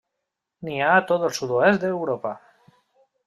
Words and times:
N'hi 0.69 0.77
ha 0.85 0.87
a 0.93 1.03
tot 1.11 1.27
el 1.27 1.35
sud-oest 1.39 1.85
d'Europa. 1.85 2.31